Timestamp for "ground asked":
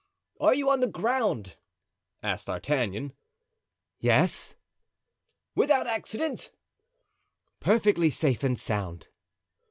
0.87-2.47